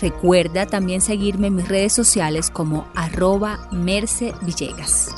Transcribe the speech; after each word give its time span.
Recuerda 0.00 0.66
también 0.66 1.00
seguirme 1.00 1.48
en 1.48 1.56
mis 1.56 1.68
redes 1.68 1.92
sociales 1.92 2.50
como 2.50 2.86
arroba 2.94 3.68
Merce 3.72 4.32
Villegas. 4.42 5.14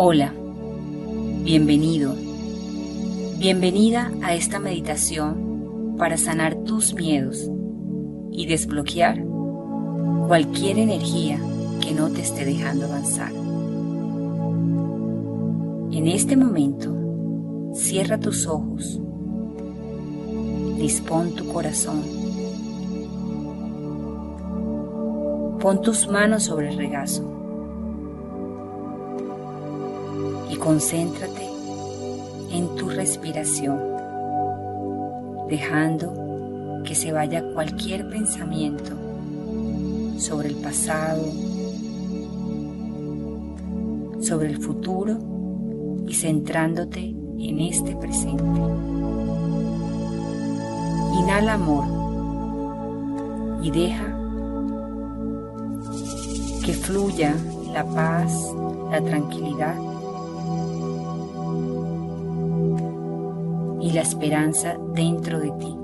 Hola, 0.00 0.32
bienvenido, 1.48 2.14
bienvenida 3.38 4.12
a 4.20 4.34
esta 4.34 4.58
meditación 4.58 5.96
para 5.96 6.18
sanar 6.18 6.56
tus 6.56 6.92
miedos 6.92 7.50
y 8.30 8.44
desbloquear 8.44 9.24
cualquier 10.26 10.78
energía 10.78 11.40
que 11.80 11.94
no 11.94 12.10
te 12.10 12.20
esté 12.20 12.44
dejando 12.44 12.84
avanzar. 12.84 13.32
En 15.90 16.06
este 16.06 16.36
momento, 16.36 16.94
cierra 17.72 18.20
tus 18.20 18.46
ojos, 18.46 19.00
dispón 20.76 21.34
tu 21.34 21.48
corazón, 21.48 22.02
pon 25.60 25.80
tus 25.80 26.08
manos 26.08 26.42
sobre 26.42 26.68
el 26.68 26.76
regazo 26.76 27.37
concéntrate 30.58 31.48
en 32.50 32.74
tu 32.76 32.88
respiración, 32.88 33.78
dejando 35.48 36.82
que 36.84 36.94
se 36.94 37.12
vaya 37.12 37.44
cualquier 37.54 38.08
pensamiento 38.08 38.92
sobre 40.18 40.48
el 40.48 40.56
pasado, 40.56 41.22
sobre 44.20 44.48
el 44.48 44.58
futuro 44.58 45.16
y 46.06 46.14
centrándote 46.14 47.00
en 47.38 47.60
este 47.60 47.94
presente. 47.94 48.60
Inhala 51.18 51.54
amor 51.54 51.84
y 53.62 53.70
deja 53.70 54.16
que 56.64 56.72
fluya 56.72 57.34
la 57.72 57.84
paz, 57.84 58.32
la 58.90 59.00
tranquilidad 59.00 59.87
y 63.88 63.92
la 63.92 64.02
esperanza 64.02 64.76
dentro 64.92 65.40
de 65.40 65.50
ti. 65.52 65.74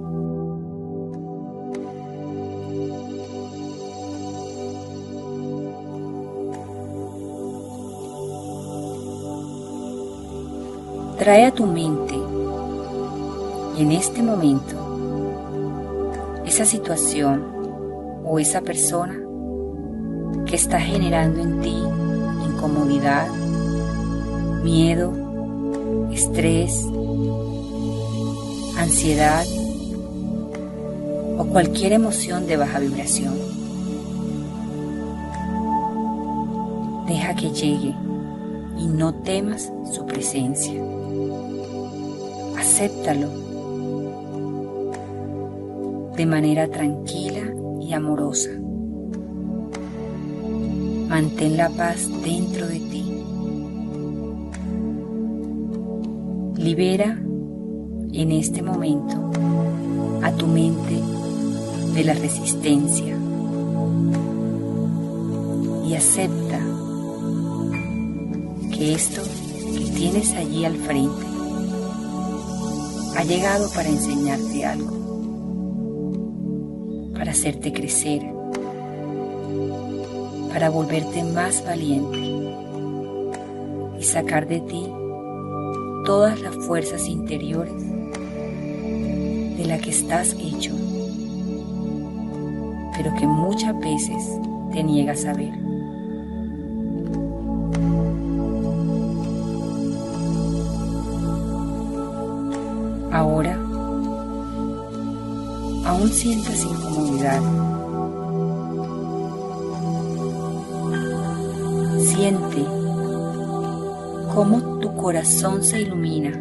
Trae 11.18 11.46
a 11.46 11.50
tu 11.52 11.64
mente 11.64 12.14
en 13.78 13.92
este 13.92 14.22
momento 14.22 14.76
esa 16.44 16.66
situación 16.66 17.42
o 18.26 18.38
esa 18.38 18.60
persona 18.60 19.18
que 20.44 20.56
está 20.56 20.78
generando 20.78 21.40
en 21.40 21.60
ti 21.62 21.82
incomodidad, 22.44 23.28
miedo, 24.62 25.10
estrés, 26.12 26.84
ansiedad 28.84 29.46
o 31.38 31.44
cualquier 31.46 31.94
emoción 31.94 32.46
de 32.46 32.58
baja 32.58 32.78
vibración. 32.78 33.34
Deja 37.06 37.34
que 37.34 37.50
llegue 37.50 37.94
y 38.78 38.86
no 38.86 39.14
temas 39.14 39.72
su 39.90 40.04
presencia. 40.04 40.82
Acéptalo 42.58 43.30
de 46.16 46.26
manera 46.26 46.68
tranquila 46.68 47.54
y 47.80 47.92
amorosa. 47.94 48.50
Mantén 51.08 51.56
la 51.56 51.70
paz 51.70 52.10
dentro 52.22 52.66
de 52.66 52.80
ti. 52.80 53.04
Libera 56.56 57.23
en 58.14 58.30
este 58.30 58.62
momento 58.62 59.30
a 60.22 60.30
tu 60.32 60.46
mente 60.46 61.00
de 61.94 62.04
la 62.04 62.14
resistencia. 62.14 63.16
Y 65.84 65.94
acepta 65.94 66.60
que 68.72 68.94
esto 68.94 69.20
que 69.72 69.90
tienes 69.96 70.32
allí 70.34 70.64
al 70.64 70.76
frente 70.76 71.26
ha 73.16 73.24
llegado 73.24 73.68
para 73.74 73.88
enseñarte 73.88 74.64
algo, 74.64 74.94
para 77.14 77.32
hacerte 77.32 77.72
crecer, 77.72 78.22
para 80.50 80.70
volverte 80.70 81.24
más 81.24 81.64
valiente 81.64 82.18
y 83.98 84.04
sacar 84.04 84.46
de 84.46 84.60
ti 84.60 84.86
todas 86.04 86.40
las 86.40 86.54
fuerzas 86.56 87.08
interiores 87.08 87.93
la 89.64 89.78
que 89.78 89.90
estás 89.90 90.34
hecho, 90.38 90.72
pero 92.96 93.14
que 93.14 93.26
muchas 93.26 93.78
veces 93.80 94.38
te 94.72 94.82
niegas 94.82 95.24
a 95.24 95.32
ver. 95.32 95.52
Ahora, 103.12 103.54
aún 105.86 106.08
sientas 106.12 106.64
incomodidad. 106.64 107.40
Siente 112.00 112.64
cómo 114.34 114.78
tu 114.80 114.94
corazón 114.96 115.62
se 115.62 115.82
ilumina 115.82 116.32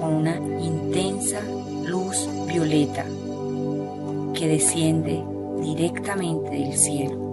con 0.00 0.14
una 0.14 0.40
luz 1.84 2.28
violeta 2.46 3.04
que 4.34 4.48
desciende 4.48 5.24
directamente 5.60 6.50
del 6.50 6.76
cielo. 6.76 7.28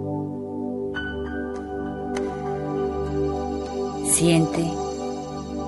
Siente 4.04 4.64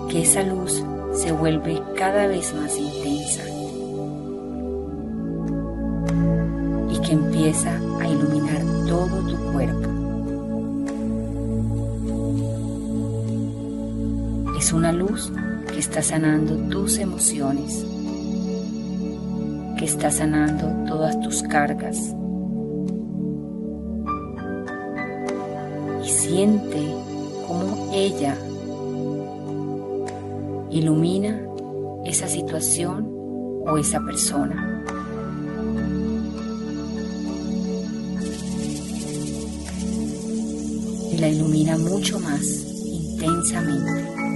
que 0.08 0.22
esa 0.22 0.42
luz 0.42 0.82
se 1.12 1.32
vuelve 1.32 1.82
cada 1.96 2.26
vez 2.26 2.54
más 2.54 2.76
intensa 2.78 3.42
y 6.90 6.98
que 7.00 7.12
empieza 7.12 7.78
a 8.00 8.08
iluminar 8.08 8.62
todo 8.86 9.20
tu 9.26 9.52
cuerpo. 9.52 9.88
Es 14.58 14.72
una 14.72 14.92
luz 14.92 15.32
que 15.72 15.78
está 15.78 16.02
sanando 16.02 16.56
tus 16.68 16.98
emociones, 16.98 17.86
que 19.78 19.84
está 19.84 20.10
sanando 20.10 20.66
todas 20.88 21.18
tus 21.20 21.42
cargas. 21.42 21.96
Y 26.04 26.08
siente 26.08 26.94
cómo 27.46 27.90
ella 27.94 28.36
ilumina 30.70 31.40
esa 32.04 32.26
situación 32.26 33.08
o 33.66 33.78
esa 33.78 34.00
persona. 34.00 34.84
Y 41.12 41.18
la 41.18 41.28
ilumina 41.28 41.78
mucho 41.78 42.18
más 42.18 42.44
intensamente. 42.84 44.27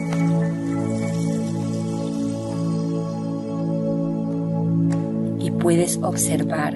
Puedes 5.73 5.97
observar 6.03 6.75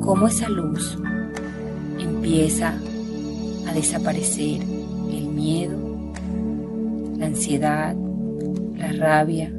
cómo 0.00 0.26
esa 0.26 0.48
luz 0.48 0.96
empieza 1.98 2.72
a 3.68 3.74
desaparecer 3.74 4.62
el 5.10 5.28
miedo, 5.28 5.76
la 7.18 7.26
ansiedad, 7.26 7.94
la 8.78 8.90
rabia 8.92 9.52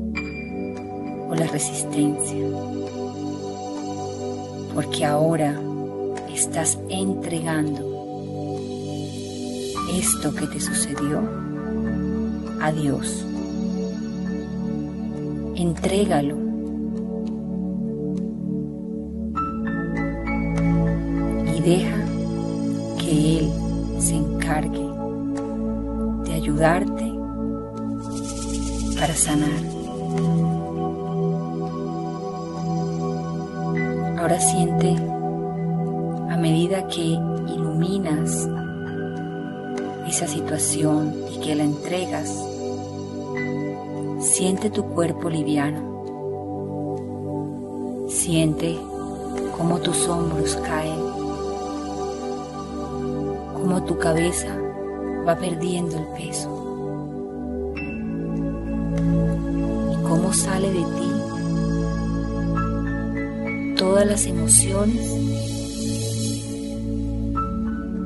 o 1.29 1.35
la 1.35 1.45
resistencia. 1.45 2.47
Porque 4.73 5.06
ahora 5.06 5.62
estás 6.33 6.80
entregando 6.89 7.77
esto 9.94 10.33
que 10.33 10.47
te 10.47 10.59
sucedió 10.59 11.21
a 12.59 12.71
Dios. 12.71 13.23
Entrégalo 15.56 16.46
deja 21.67 21.97
que 22.97 23.39
Él 23.39 23.51
se 23.99 24.15
encargue 24.15 24.87
de 26.23 26.33
ayudarte 26.33 27.13
para 28.97 29.13
sanar. 29.13 29.61
Ahora 34.17 34.39
siente 34.39 34.95
a 36.29 36.37
medida 36.37 36.87
que 36.87 37.01
iluminas 37.01 38.47
esa 40.07 40.25
situación 40.25 41.13
y 41.33 41.39
que 41.41 41.53
la 41.53 41.63
entregas, 41.63 42.33
siente 44.21 44.69
tu 44.69 44.85
cuerpo 44.85 45.29
liviano. 45.29 45.97
Siente 48.07 48.77
cómo 49.57 49.79
tus 49.79 50.07
hombros 50.07 50.55
caen 50.55 51.06
como 53.67 53.83
tu 53.83 53.97
cabeza 53.97 54.55
va 55.27 55.35
perdiendo 55.37 55.97
el 55.97 56.05
peso 56.17 56.47
y 59.91 59.95
cómo 60.07 60.31
sale 60.31 60.71
de 60.71 60.79
ti 60.79 61.11
todas 63.75 64.07
las 64.07 64.25
emociones 64.25 65.11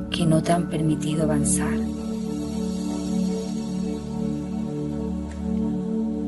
que 0.10 0.26
no 0.26 0.42
te 0.42 0.52
han 0.52 0.68
permitido 0.68 1.26
avanzar. 1.26 1.78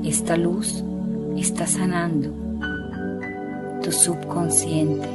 Esta 0.03 0.37
luz 0.37 0.83
está 1.35 1.65
sanando 1.65 2.29
tu 3.81 3.91
subconsciente, 3.91 5.09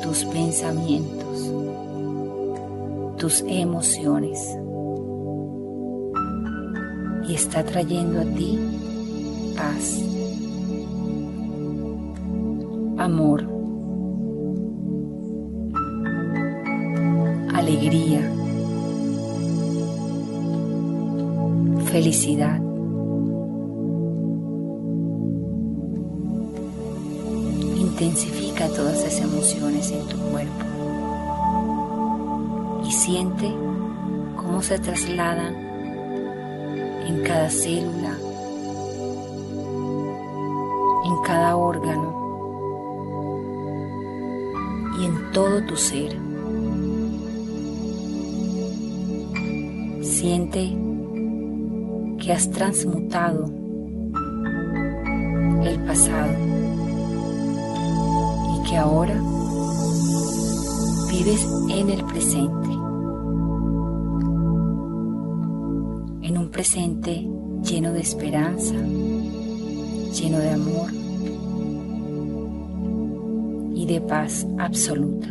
tus 0.00 0.24
pensamientos 0.26 1.25
tus 3.18 3.42
emociones 3.46 4.38
y 7.26 7.34
está 7.34 7.64
trayendo 7.64 8.20
a 8.20 8.24
ti 8.24 8.58
paz, 9.56 10.02
amor, 12.98 13.42
alegría, 17.54 18.30
felicidad. 21.86 22.60
Intensifica 27.76 28.68
todas 28.68 28.98
esas 29.04 29.20
emociones 29.22 29.90
en 29.90 30.06
tu 30.06 30.18
cuerpo 30.30 30.75
y 32.86 32.92
siente 32.92 33.52
cómo 34.36 34.62
se 34.62 34.78
trasladan 34.78 35.54
en 37.06 37.22
cada 37.24 37.50
célula, 37.50 38.16
en 41.04 41.22
cada 41.24 41.56
órgano 41.56 42.14
y 45.00 45.04
en 45.04 45.32
todo 45.32 45.62
tu 45.64 45.76
ser. 45.76 46.16
Siente 50.02 50.76
que 52.18 52.32
has 52.32 52.50
transmutado 52.50 53.50
el 55.64 55.80
pasado 55.86 56.32
y 58.54 58.68
que 58.68 58.76
ahora 58.76 59.20
vives 61.10 61.46
en 61.70 61.90
el 61.90 62.04
presente. 62.04 62.65
Presente 66.56 67.28
lleno 67.62 67.92
de 67.92 68.00
esperanza, 68.00 68.74
lleno 68.74 70.38
de 70.38 70.50
amor 70.50 70.90
y 73.74 73.84
de 73.86 74.00
paz 74.00 74.46
absoluta. 74.58 75.28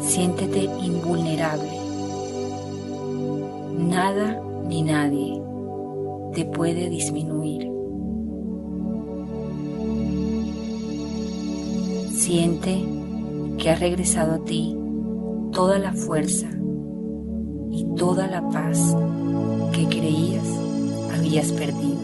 Siéntete 0.00 0.64
invulnerable. 0.82 1.70
Nada 3.78 4.42
ni 4.66 4.82
nadie 4.82 5.40
te 6.34 6.44
puede 6.44 6.90
disminuir. 6.90 7.70
Siente 12.12 12.84
que 13.56 13.70
ha 13.70 13.76
regresado 13.76 14.34
a 14.34 14.44
ti 14.44 14.76
toda 15.52 15.78
la 15.78 15.92
fuerza 15.92 16.50
y 17.78 17.84
toda 17.94 18.26
la 18.26 18.42
paz 18.50 18.96
que 19.72 19.86
creías 19.86 20.48
habías 21.16 21.52
perdido 21.52 22.00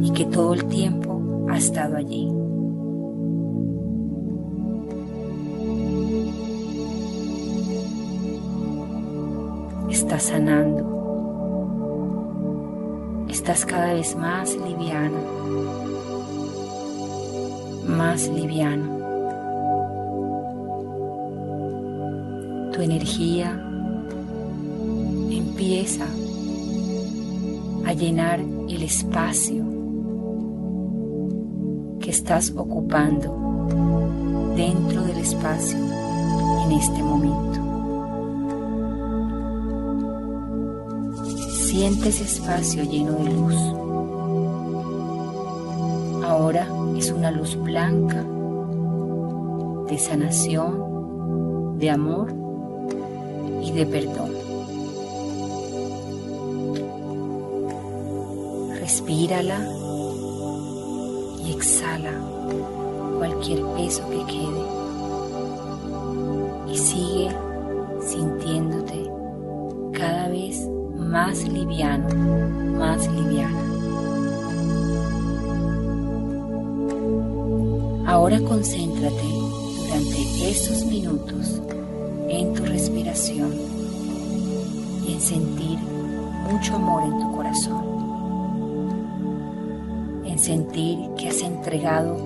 y 0.00 0.12
que 0.12 0.26
todo 0.26 0.54
el 0.54 0.64
tiempo 0.66 1.20
ha 1.50 1.56
estado 1.56 1.96
allí. 1.96 2.30
Estás 9.90 10.22
sanando. 10.22 10.86
Estás 13.28 13.66
cada 13.66 13.94
vez 13.94 14.14
más 14.14 14.56
liviano, 14.56 15.18
más 17.88 18.28
liviano. 18.28 18.98
Tu 22.72 22.82
energía 22.82 23.67
empieza 25.58 26.06
a 27.84 27.92
llenar 27.92 28.38
el 28.38 28.80
espacio 28.80 29.64
que 31.98 32.10
estás 32.10 32.52
ocupando 32.56 34.54
dentro 34.54 35.02
del 35.02 35.18
espacio 35.18 35.76
en 36.64 36.72
este 36.78 37.02
momento. 37.02 37.60
Siente 41.66 42.10
ese 42.10 42.22
espacio 42.22 42.84
lleno 42.84 43.14
de 43.14 43.24
luz. 43.24 43.56
Ahora 46.24 46.68
es 46.96 47.10
una 47.10 47.32
luz 47.32 47.56
blanca 47.56 48.24
de 49.88 49.98
sanación, 49.98 51.80
de 51.80 51.90
amor 51.90 52.32
y 53.60 53.72
de 53.72 53.86
perdón. 53.86 54.37
Respírala 58.88 59.60
y 61.44 61.52
exhala 61.52 62.10
cualquier 63.18 63.62
peso 63.76 64.02
que 64.08 64.24
quede 64.24 64.64
y 66.72 66.78
sigue 66.78 67.28
sintiéndote 68.00 69.10
cada 69.92 70.28
vez 70.28 70.66
más 70.96 71.46
liviano, 71.46 72.08
más 72.78 73.06
liviana. 73.08 73.62
Ahora 78.06 78.40
concéntrate 78.40 79.28
durante 79.82 80.50
estos 80.50 80.86
minutos 80.86 81.60
en 82.30 82.54
tu 82.54 82.64
respiración 82.64 83.52
y 85.06 85.12
en 85.12 85.20
sentir 85.20 85.78
mucho 86.50 86.76
amor 86.76 87.02
en 87.02 87.20
tu 87.20 87.27
sentir 90.48 90.98
que 91.18 91.28
has 91.28 91.42
entregado 91.42 92.16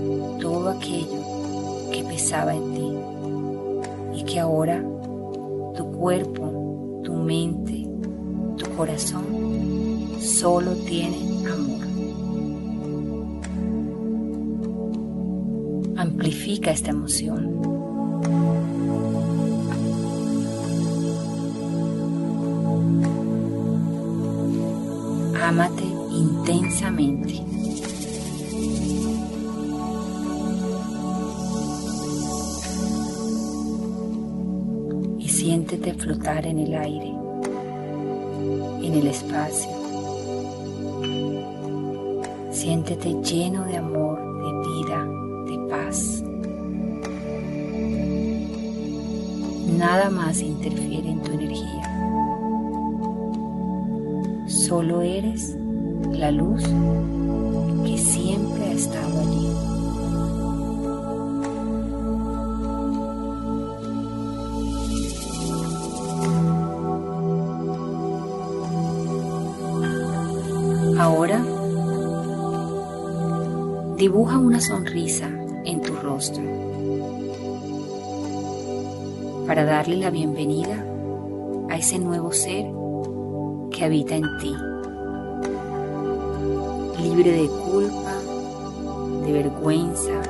todo 0.41 0.71
aquello 0.71 1.91
que 1.91 2.05
pesaba 2.05 2.55
en 2.55 2.73
ti 2.73 4.21
y 4.21 4.23
que 4.23 4.39
ahora 4.39 4.81
tu 5.77 5.91
cuerpo, 5.91 7.03
tu 7.03 7.15
mente, 7.15 7.85
tu 8.57 8.71
corazón 8.77 9.25
solo 10.21 10.71
tienen 10.87 11.49
amor. 11.49 11.81
Amplifica 15.97 16.71
esta 16.71 16.91
emoción. 16.91 17.59
Ámate 25.43 25.83
intensamente. 26.13 27.52
Siéntete 35.43 35.93
flotar 35.95 36.47
en 36.47 36.61
el 36.61 36.73
aire, 36.73 37.13
en 38.81 38.95
el 38.95 39.09
espacio. 39.09 39.73
Siéntete 42.53 43.13
lleno 43.25 43.65
de 43.65 43.77
amor, 43.77 44.21
de 44.21 44.51
vida, 44.71 45.05
de 45.49 45.69
paz. 45.69 46.23
Nada 49.77 50.11
más 50.11 50.41
interfiere 50.41 51.11
en 51.11 51.23
tu 51.25 51.33
energía. 51.33 51.89
Solo 54.47 55.03
eres 55.03 55.57
la 56.13 56.31
luz 56.31 56.63
que 57.85 57.99
siempre 57.99 58.63
ha 58.67 58.73
estado 58.75 59.21
allí. 59.23 59.72
Dibuja 74.03 74.37
una 74.37 74.61
sonrisa 74.61 75.31
en 75.65 75.81
tu 75.81 75.95
rostro 75.95 76.43
para 79.47 79.65
darle 79.65 79.97
la 79.97 80.11
bienvenida 80.11 80.85
a 81.71 81.77
ese 81.77 82.01
nuevo 82.01 82.33
ser 82.33 82.67
que 83.71 83.85
habita 83.85 84.17
en 84.17 84.25
ti, 84.41 84.53
libre 87.01 87.31
de 87.31 87.47
culpa, 87.47 88.15
de 89.25 89.33
vergüenza, 89.33 90.21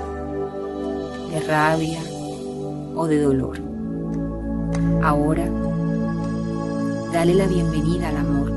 de 1.31 1.41
rabia 1.41 2.01
o 2.95 3.07
de 3.07 3.23
dolor. 3.23 3.59
Ahora, 5.03 5.49
dale 7.11 7.33
la 7.33 7.47
bienvenida 7.47 8.11
al 8.11 8.19
amor, 8.19 8.53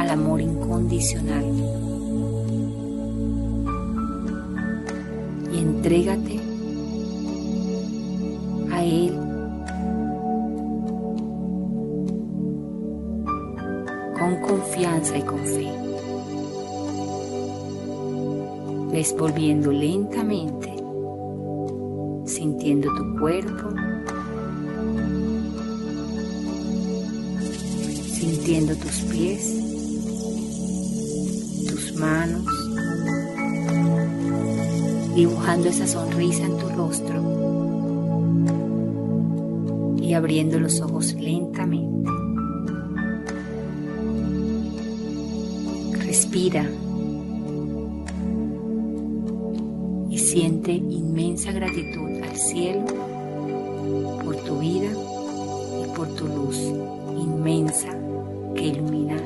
al 0.00 0.10
amor 0.10 0.40
incondicional. 0.40 1.85
Entrégate 5.86 6.40
a 8.72 8.84
Él. 8.84 9.14
Con 14.18 14.40
confianza 14.40 15.16
y 15.16 15.22
con 15.22 15.38
fe. 15.38 15.72
Ves 18.90 19.14
volviendo 19.16 19.70
lentamente, 19.70 20.74
sintiendo 22.24 22.88
tu 22.96 23.20
cuerpo, 23.20 23.68
sintiendo 28.12 28.74
tus 28.74 29.00
pies, 29.02 29.54
tus 31.68 31.94
manos, 31.94 32.65
dibujando 35.16 35.70
esa 35.70 35.86
sonrisa 35.86 36.44
en 36.44 36.58
tu 36.58 36.68
rostro 36.68 37.22
y 39.98 40.12
abriendo 40.12 40.60
los 40.60 40.82
ojos 40.82 41.14
lentamente. 41.14 42.10
Respira 46.04 46.70
y 50.10 50.18
siente 50.18 50.72
inmensa 50.72 51.50
gratitud 51.50 52.22
al 52.22 52.36
cielo 52.36 52.84
por 54.22 54.36
tu 54.36 54.58
vida 54.58 54.90
y 55.82 55.96
por 55.96 56.08
tu 56.14 56.26
luz 56.26 56.58
inmensa 57.18 57.88
que 58.54 58.66
ilumina 58.66 59.16